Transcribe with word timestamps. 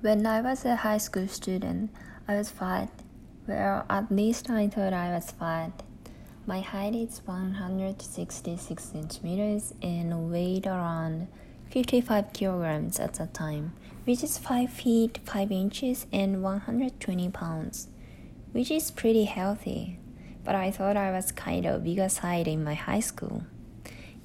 When 0.00 0.26
I 0.26 0.40
was 0.42 0.64
a 0.64 0.76
high 0.76 0.98
school 0.98 1.26
student, 1.26 1.90
I 2.28 2.36
was 2.36 2.50
fat. 2.50 2.88
Well, 3.48 3.84
at 3.90 4.12
least 4.12 4.48
I 4.48 4.68
thought 4.68 4.92
I 4.92 5.12
was 5.12 5.32
fat. 5.32 5.82
My 6.46 6.60
height 6.60 6.94
is 6.94 7.20
166 7.24 8.84
centimeters 8.84 9.74
and 9.82 10.30
weighed 10.30 10.68
around 10.68 11.26
55 11.72 12.32
kilograms 12.32 13.00
at 13.00 13.14
the 13.14 13.26
time, 13.26 13.72
which 14.04 14.22
is 14.22 14.38
5 14.38 14.70
feet 14.70 15.18
5 15.24 15.50
inches 15.50 16.06
and 16.12 16.44
120 16.44 17.30
pounds, 17.30 17.88
which 18.52 18.70
is 18.70 18.92
pretty 18.92 19.24
healthy. 19.24 19.98
But 20.44 20.54
I 20.54 20.70
thought 20.70 20.96
I 20.96 21.10
was 21.10 21.32
kind 21.32 21.66
of 21.66 21.82
bigger 21.82 22.08
side 22.08 22.46
in 22.46 22.62
my 22.62 22.74
high 22.74 23.00
school. 23.00 23.42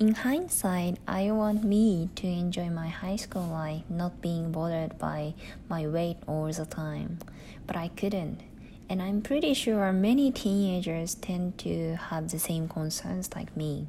In 0.00 0.14
hindsight, 0.14 0.98
I 1.08 1.32
want 1.32 1.64
me 1.64 2.08
to 2.14 2.26
enjoy 2.28 2.70
my 2.70 2.86
high 2.86 3.16
school 3.16 3.48
life, 3.48 3.82
not 3.88 4.20
being 4.20 4.52
bothered 4.52 4.96
by 4.96 5.34
my 5.68 5.88
weight 5.88 6.18
all 6.28 6.52
the 6.52 6.66
time. 6.66 7.18
But 7.66 7.74
I 7.74 7.88
couldn't. 7.88 8.42
And 8.88 9.02
I'm 9.02 9.22
pretty 9.22 9.54
sure 9.54 9.92
many 9.92 10.30
teenagers 10.30 11.16
tend 11.16 11.58
to 11.58 11.96
have 11.96 12.30
the 12.30 12.38
same 12.38 12.68
concerns 12.68 13.34
like 13.34 13.56
me. 13.56 13.88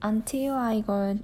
Until 0.00 0.54
I 0.54 0.78
got 0.82 1.16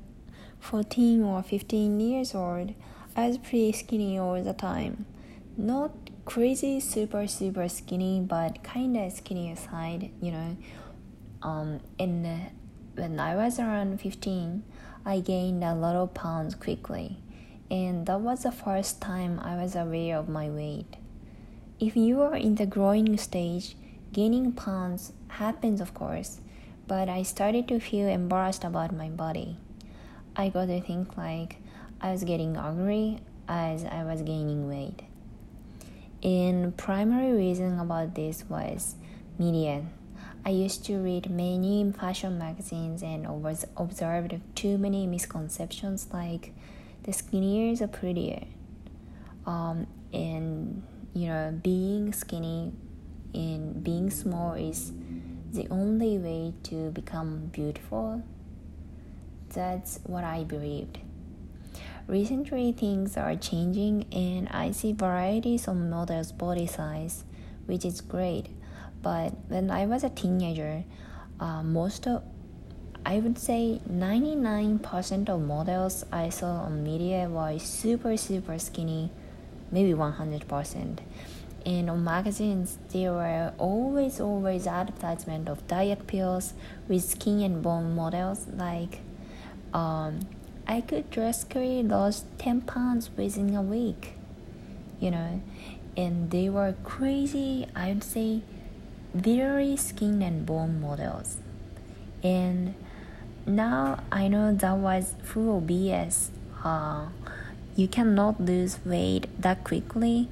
14 0.59 1.23
or 1.23 1.45
15 1.45 2.01
years 2.01 2.35
old, 2.35 2.75
I 3.15 3.29
was 3.29 3.39
pretty 3.39 3.71
skinny 3.71 4.19
all 4.19 4.43
the 4.43 4.55
time. 4.55 5.07
Not 5.57 5.93
crazy, 6.25 6.81
super, 6.81 7.29
super 7.29 7.69
skinny, 7.69 8.19
but 8.19 8.65
kinda 8.65 9.09
skinny 9.13 9.53
aside, 9.53 10.11
you 10.21 10.33
know. 10.33 10.57
Um, 11.43 11.79
and 12.01 12.27
when 12.99 13.21
I 13.21 13.37
was 13.37 13.59
around 13.59 14.01
15, 14.01 14.63
I 15.07 15.21
gained 15.21 15.63
a 15.63 15.75
lot 15.75 15.95
of 15.95 16.15
pounds 16.15 16.55
quickly, 16.55 17.19
and 17.71 18.07
that 18.07 18.21
was 18.21 18.43
the 18.43 18.53
first 18.53 19.01
time 19.01 19.39
I 19.41 19.57
was 19.57 19.77
aware 19.77 20.17
of 20.19 20.29
my 20.29 20.51
weight. 20.51 20.97
If 21.79 21.97
you 21.97 22.21
are 22.23 22.37
in 22.37 22.57
the 22.57 22.67
growing 22.67 23.17
stage, 23.17 23.77
gaining 24.13 24.53
pounds 24.53 25.13
happens, 25.29 25.81
of 25.81 25.95
course, 25.95 26.41
but 26.89 27.09
I 27.09 27.23
started 27.23 27.69
to 27.69 27.79
feel 27.79 28.09
embarrassed 28.09 28.65
about 28.65 28.93
my 28.93 29.09
body. 29.09 29.59
I 30.35 30.49
got 30.49 30.67
to 30.67 30.81
think 30.81 31.17
like 31.17 31.57
I 32.01 32.11
was 32.11 32.25
getting 32.25 32.57
ugly 32.57 33.21
as 33.49 33.85
I 33.85 34.03
was 34.03 34.23
gaining 34.23 34.69
weight. 34.69 35.03
And 36.23 36.77
primary 36.77 37.33
reason 37.33 37.79
about 37.79 38.15
this 38.17 38.45
was 38.49 38.97
media 39.39 39.85
I 40.45 40.51
used 40.51 40.85
to 40.87 40.99
read 40.99 41.31
many 41.31 41.93
fashion 41.93 42.39
magazines 42.39 43.03
and 43.03 43.27
observed 43.77 44.41
too 44.55 44.79
many 44.79 45.07
misconceptions 45.07 46.09
like 46.13 46.53
the 47.03 47.13
skinnier 47.13 47.75
the 47.77 47.89
prettier. 47.89 48.45
Um, 49.47 49.87
and 50.13 50.83
you 51.15 51.27
know, 51.29 51.59
being 51.63 52.13
skinny 52.13 52.73
and 53.35 53.83
being 53.83 54.11
small 54.11 54.55
is 54.55 54.93
the 55.53 55.67
only 55.71 56.19
way 56.19 56.55
to 56.65 56.91
become 56.91 57.47
beautiful. 57.47 58.23
That's 59.53 60.01
what 60.05 60.25
I 60.25 60.45
believed. 60.45 60.99
Recently, 62.07 62.73
things 62.73 63.17
are 63.17 63.37
changing, 63.37 64.07
and 64.13 64.49
I 64.49 64.71
see 64.71 64.93
varieties 64.93 65.69
of 65.69 65.77
models' 65.77 66.33
body 66.33 66.67
size, 66.67 67.25
which 67.67 67.85
is 67.85 68.01
great. 68.01 68.49
But 69.03 69.33
when 69.49 69.71
I 69.71 69.87
was 69.87 70.05
a 70.05 70.11
teenager, 70.11 70.85
uh, 71.41 71.63
most 71.63 72.07
of 72.07 72.23
I 73.07 73.21
would 73.21 73.39
say 73.39 73.81
99% 73.91 75.29
of 75.29 75.41
models 75.41 76.05
I 76.13 76.29
saw 76.29 76.65
on 76.65 76.83
media 76.83 77.29
were 77.29 77.59
super 77.59 78.17
super 78.17 78.59
skinny, 78.59 79.11
maybe 79.71 79.95
100%. 79.95 80.99
And 81.65 81.91
on 81.91 82.05
magazines, 82.05 82.79
there 82.93 83.13
were 83.13 83.53
always 83.59 84.21
always 84.21 84.67
advertisement 84.67 85.49
of 85.49 85.67
diet 85.69 86.07
pills 86.07 86.55
with 86.89 87.03
skin 87.03 87.41
and 87.43 87.63
bone 87.63 87.95
models 87.95 88.47
like 88.57 89.01
um, 89.73 90.21
I 90.67 90.81
could 90.81 91.11
drastically 91.11 91.83
lose 91.83 92.25
10 92.39 92.63
pounds 92.63 93.11
within 93.17 93.55
a 93.55 93.63
week, 93.63 94.15
you 95.01 95.11
know, 95.11 95.41
and 95.97 96.31
they 96.31 96.49
were 96.49 96.75
crazy, 96.85 97.67
I 97.75 97.89
would 97.89 98.05
say 98.05 98.43
very 99.23 99.77
skin 99.77 100.23
and 100.23 100.47
bone 100.47 100.81
models. 100.81 101.39
And 102.23 102.75
now 103.47 104.03
I 104.11 104.29
know 104.29 104.55
that 104.55 104.77
was 104.77 105.15
full 105.23 105.59
of 105.59 105.65
BS. 105.65 106.29
Uh, 106.65 107.07
you 107.77 107.89
cannot 107.89 108.41
lose 108.41 108.79
weight 108.85 109.27
that 109.41 109.65
quickly. 109.65 110.29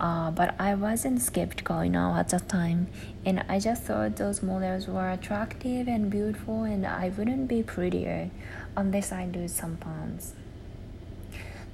Uh, 0.00 0.30
but 0.30 0.54
I 0.60 0.76
wasn't 0.76 1.20
skeptical 1.20 1.80
enough 1.80 2.16
at 2.16 2.28
the 2.28 2.38
time, 2.38 2.86
and 3.26 3.44
I 3.48 3.58
just 3.58 3.82
thought 3.82 4.14
those 4.14 4.44
models 4.44 4.86
were 4.86 5.10
attractive 5.10 5.88
and 5.88 6.08
beautiful, 6.08 6.62
and 6.62 6.86
I 6.86 7.08
wouldn't 7.08 7.48
be 7.48 7.64
prettier 7.64 8.30
unless 8.76 9.10
I 9.10 9.26
lose 9.26 9.52
some 9.52 9.76
pounds. 9.76 10.34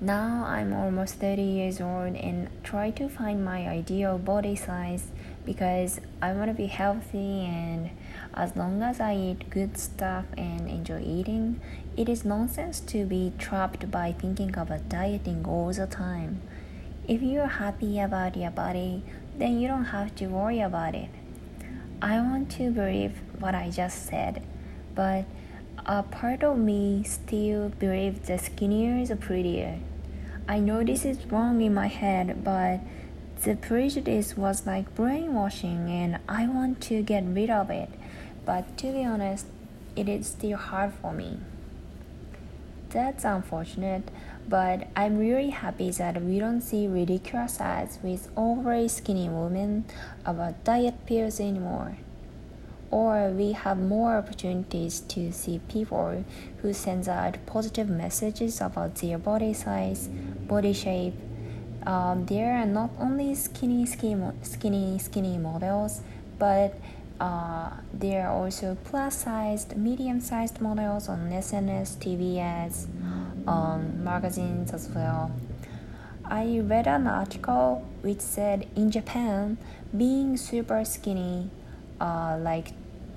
Now 0.00 0.44
I'm 0.46 0.72
almost 0.72 1.16
30 1.16 1.42
years 1.42 1.80
old 1.80 2.16
and 2.16 2.48
try 2.64 2.90
to 2.92 3.08
find 3.08 3.44
my 3.44 3.68
ideal 3.68 4.18
body 4.18 4.56
size 4.56 5.08
because 5.44 6.00
I 6.22 6.32
want 6.32 6.48
to 6.48 6.54
be 6.54 6.66
healthy 6.66 7.44
and 7.44 7.90
as 8.34 8.56
long 8.56 8.82
as 8.82 9.00
I 9.00 9.14
eat 9.14 9.50
good 9.50 9.78
stuff 9.78 10.24
and 10.36 10.68
enjoy 10.68 11.02
eating, 11.02 11.60
it 11.96 12.08
is 12.08 12.24
nonsense 12.24 12.80
to 12.80 13.04
be 13.04 13.32
trapped 13.38 13.90
by 13.90 14.12
thinking 14.12 14.56
about 14.56 14.88
dieting 14.88 15.44
all 15.46 15.72
the 15.72 15.86
time. 15.86 16.40
If 17.06 17.22
you're 17.22 17.46
happy 17.46 18.00
about 18.00 18.36
your 18.36 18.50
body, 18.50 19.02
then 19.38 19.60
you 19.60 19.68
don't 19.68 19.86
have 19.86 20.14
to 20.16 20.26
worry 20.26 20.60
about 20.60 20.94
it. 20.94 21.10
I 22.00 22.16
want 22.20 22.50
to 22.52 22.70
believe 22.70 23.20
what 23.38 23.54
I 23.54 23.70
just 23.70 24.06
said, 24.06 24.42
but 24.94 25.24
a 25.86 26.02
part 26.02 26.42
of 26.42 26.58
me 26.58 27.02
still 27.04 27.68
believes 27.68 28.26
the 28.26 28.38
skinnier 28.38 28.96
is 28.96 29.12
prettier. 29.20 29.78
I 30.48 30.58
know 30.58 30.82
this 30.82 31.04
is 31.04 31.24
wrong 31.26 31.60
in 31.60 31.74
my 31.74 31.86
head, 31.86 32.42
but 32.44 32.80
the 33.42 33.56
prejudice 33.56 34.36
was 34.36 34.66
like 34.66 34.94
brainwashing, 34.94 35.90
and 35.90 36.18
I 36.28 36.46
want 36.46 36.80
to 36.82 37.02
get 37.02 37.24
rid 37.26 37.50
of 37.50 37.70
it. 37.70 37.90
But 38.44 38.76
to 38.78 38.92
be 38.92 39.04
honest, 39.04 39.46
it 39.96 40.08
is 40.08 40.28
still 40.28 40.56
hard 40.56 40.92
for 40.94 41.12
me. 41.12 41.38
That's 42.90 43.24
unfortunate, 43.24 44.08
but 44.48 44.86
I'm 44.94 45.18
really 45.18 45.50
happy 45.50 45.90
that 45.90 46.22
we 46.22 46.38
don't 46.38 46.60
see 46.60 46.86
ridiculous 46.86 47.60
ads 47.60 47.98
with 48.02 48.30
overly 48.36 48.88
skinny 48.88 49.28
women 49.28 49.84
about 50.24 50.62
diet 50.62 51.04
pills 51.06 51.40
anymore. 51.40 51.96
Or 52.90 53.30
we 53.30 53.52
have 53.52 53.78
more 53.78 54.16
opportunities 54.16 55.00
to 55.00 55.32
see 55.32 55.60
people 55.68 56.24
who 56.58 56.72
send 56.72 57.08
out 57.08 57.38
positive 57.46 57.88
messages 57.88 58.60
about 58.60 58.94
their 58.96 59.18
body 59.18 59.52
size, 59.52 60.06
body 60.06 60.72
shape, 60.72 61.14
um, 61.86 62.26
there 62.26 62.56
are 62.56 62.66
not 62.66 62.90
only 62.98 63.34
skinny, 63.34 63.84
skinny, 63.86 64.32
skinny, 64.42 64.98
skinny 64.98 65.38
models, 65.38 66.00
but 66.38 66.78
uh, 67.20 67.70
there 67.92 68.26
are 68.26 68.32
also 68.32 68.76
plus-sized, 68.84 69.76
medium-sized 69.76 70.60
models 70.60 71.08
on 71.08 71.30
SNS, 71.30 71.96
TV 71.98 72.38
ads, 72.38 72.88
on 73.46 74.02
magazines 74.02 74.72
as 74.72 74.88
well. 74.88 75.30
I 76.24 76.60
read 76.64 76.86
an 76.86 77.06
article 77.06 77.86
which 78.00 78.20
said 78.20 78.66
in 78.74 78.90
Japan, 78.90 79.58
being 79.96 80.36
super 80.36 80.84
skinny, 80.84 81.50
uh, 82.00 82.38
like 82.40 82.72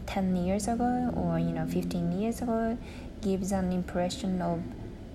10 0.07 0.35
years 0.35 0.67
ago 0.67 1.11
or 1.15 1.39
you 1.39 1.51
know 1.51 1.65
15 1.65 2.19
years 2.19 2.41
ago, 2.41 2.77
gives 3.21 3.51
an 3.51 3.71
impression 3.71 4.41
of 4.41 4.61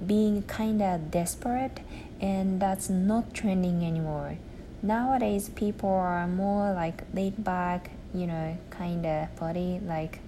being 0.06 0.42
kinda 0.42 1.00
desperate 1.10 1.80
and 2.20 2.60
that's 2.60 2.88
not 2.88 3.34
trending 3.34 3.84
anymore. 3.84 4.36
Nowadays, 4.82 5.48
people 5.48 5.90
are 5.90 6.26
more 6.26 6.72
like 6.72 7.04
laid 7.14 7.44
back, 7.44 7.90
you 8.14 8.26
know, 8.26 8.56
kind 8.70 9.06
of 9.06 9.34
body, 9.36 9.80
like 9.84 10.20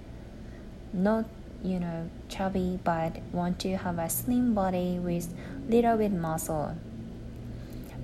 not, 0.93 1.25
you 1.63 1.79
know, 1.79 2.09
chubby, 2.29 2.79
but 2.83 3.17
want 3.33 3.59
to 3.59 3.75
have 3.77 3.99
a 3.99 4.09
slim 4.09 4.53
body 4.53 4.97
with 4.99 5.33
little 5.67 5.97
bit 5.97 6.11
muscle. 6.11 6.75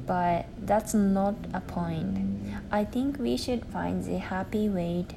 But 0.06 0.46
that's 0.60 0.94
not 0.94 1.36
a 1.54 1.62
point. 1.62 2.54
I 2.72 2.84
think 2.84 3.18
we 3.18 3.38
should 3.38 3.66
find 3.66 4.04
the 4.04 4.18
happy 4.18 4.68
weight 4.68 5.14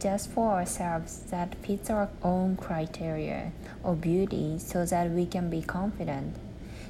just 0.00 0.30
for 0.30 0.52
ourselves 0.52 1.20
that 1.30 1.54
fits 1.56 1.90
our 1.90 2.08
own 2.22 2.56
criteria 2.56 3.52
of 3.84 4.00
beauty 4.00 4.58
so 4.58 4.84
that 4.86 5.10
we 5.10 5.26
can 5.26 5.50
be 5.50 5.62
confident. 5.62 6.36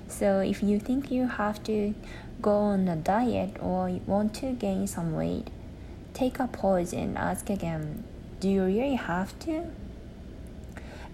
So 0.09 0.41
if 0.41 0.63
you 0.63 0.81
think 0.81 1.11
you 1.11 1.27
have 1.27 1.63
to 1.65 1.95
go 2.41 2.53
on 2.53 2.89
a 2.89 2.97
diet 2.97 3.57
or 3.61 3.89
want 4.07 4.35
to 4.37 4.53
gain 4.53 4.87
some 4.87 5.15
weight, 5.15 5.49
take 6.15 6.39
a 6.39 6.47
pause 6.47 6.93
and 6.93 7.17
ask 7.19 7.51
again, 7.51 8.05
do 8.41 8.49
you 8.49 8.65
really 8.65 8.95
have 8.95 9.39
to? 9.41 9.67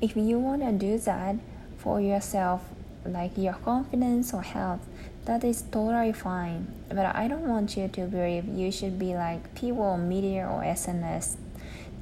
If 0.01 0.17
you 0.17 0.39
want 0.39 0.63
to 0.63 0.73
do 0.73 0.99
that 0.99 1.37
for 1.79 2.01
yourself, 2.01 2.63
like 3.07 3.37
your 3.37 3.55
confidence 3.55 4.33
or 4.33 4.43
health, 4.43 4.81
that 5.25 5.43
is 5.45 5.63
totally 5.63 6.13
fine. 6.13 6.73
But 6.89 7.15
I 7.15 7.29
don't 7.29 7.49
want 7.49 7.77
you 7.77 7.89
to 7.89 8.07
believe 8.07 8.47
you 8.47 8.71
should 8.71 8.99
be 8.99 9.15
like 9.15 9.55
people 9.55 9.83
on 9.83 10.09
media 10.09 10.47
or 10.47 10.63
SNS. 10.63 11.37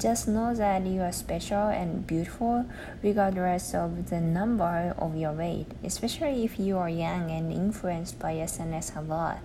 Just 0.03 0.27
know 0.27 0.53
that 0.53 0.85
you 0.85 1.01
are 1.03 1.13
special 1.13 1.69
and 1.69 2.05
beautiful 2.05 2.67
regardless 3.05 3.73
of 3.73 4.11
the 4.11 4.21
number 4.21 4.97
of 4.99 5.15
your 5.17 5.31
weight, 5.31 5.69
especially 5.85 6.45
if 6.45 6.59
you 6.59 6.77
are 6.77 6.89
young 6.89 7.31
and 7.31 7.53
influenced 7.53 8.19
by 8.19 8.35
SNS 8.35 8.97
a 8.97 9.01
lot. 9.01 9.39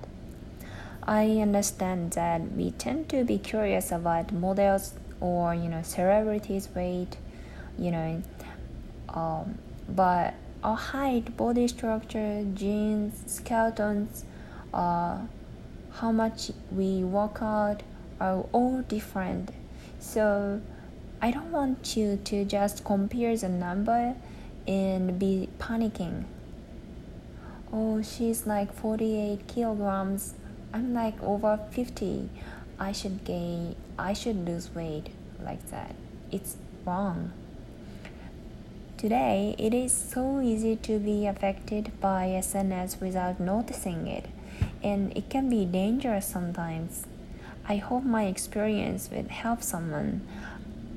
I 1.04 1.38
understand 1.38 2.14
that 2.14 2.54
we 2.54 2.72
tend 2.72 3.08
to 3.10 3.24
be 3.24 3.38
curious 3.38 3.92
about 3.92 4.34
models 4.34 4.96
or 5.22 5.54
you 5.54 5.70
know 5.70 5.84
celebrities' 5.84 6.70
weight, 6.74 7.18
you 7.78 7.92
know, 7.92 8.24
um, 9.10 9.60
but 9.88 10.34
our 10.64 10.76
height, 10.76 11.38
body 11.38 11.68
structure, 11.68 12.44
genes, 12.56 13.32
skeletons, 13.32 14.26
uh, 14.74 15.20
how 15.92 16.12
much 16.12 16.50
we 16.72 17.04
work 17.04 17.44
out 17.44 17.84
are 18.20 18.44
all 18.54 18.82
different. 18.82 19.52
So 20.00 20.62
I 21.22 21.32
don't 21.32 21.52
want 21.52 21.98
you 21.98 22.20
to 22.26 22.46
just 22.46 22.84
compare 22.84 23.36
the 23.36 23.50
number 23.50 24.16
and 24.68 25.18
be 25.18 25.50
panicking. 25.60 26.26
Oh, 27.72 28.02
she's 28.02 28.46
like 28.46 28.74
48 28.74 29.48
kilograms. 29.48 30.36
I'm 30.74 30.94
like 30.94 31.22
over 31.22 31.60
50. 31.72 32.30
I 32.80 32.92
should 32.92 33.24
gain, 33.24 33.76
I 33.98 34.14
should 34.14 34.46
lose 34.46 34.74
weight 34.74 35.10
like 35.44 35.70
that. 35.72 35.96
It's 36.32 36.58
wrong. 36.86 37.32
Today, 38.98 39.56
it 39.58 39.74
is 39.74 39.92
so 39.94 40.42
easy 40.42 40.76
to 40.78 41.00
be 41.00 41.28
affected 41.28 41.92
by 42.02 42.28
SNS 42.28 43.00
without 43.00 43.40
noticing 43.40 44.08
it, 44.08 44.26
and 44.84 45.16
it 45.16 45.30
can 45.30 45.50
be 45.50 45.66
dangerous 45.66 46.26
sometimes. 46.26 47.06
I 47.70 47.78
hope 47.78 48.04
my 48.04 48.26
experience 48.26 49.10
will 49.12 49.28
help 49.28 49.62
someone. 49.62 50.22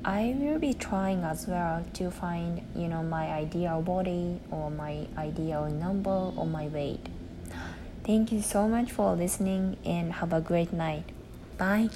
I 0.05 0.35
will 0.37 0.57
be 0.57 0.73
trying 0.73 1.23
as 1.23 1.45
well 1.47 1.85
to 1.93 2.09
find, 2.09 2.61
you 2.75 2.87
know, 2.87 3.03
my 3.03 3.27
ideal 3.27 3.81
body 3.81 4.39
or 4.49 4.71
my 4.71 5.05
ideal 5.17 5.67
number 5.67 6.31
or 6.35 6.47
my 6.47 6.67
weight. 6.67 7.05
Thank 8.03 8.31
you 8.31 8.41
so 8.41 8.67
much 8.67 8.91
for 8.91 9.15
listening 9.15 9.77
and 9.85 10.13
have 10.13 10.33
a 10.33 10.41
great 10.41 10.73
night. 10.73 11.03
Bye. 11.57 11.89